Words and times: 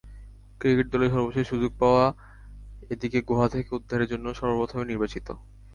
Cricket 0.61 0.87
দলে 0.93 1.07
সর্বশেষে 1.09 1.49
সুযোগ 1.51 1.71
পাওয়া 1.81 2.05
এদিকে 2.89 3.19
গুহা 3.29 3.47
থেকে 3.53 3.69
উদ্ধারের 3.77 4.11
জন্য 4.11 4.25
সর্বপ্রথমে 4.39 4.85
নির্বাচিত। 4.85 5.27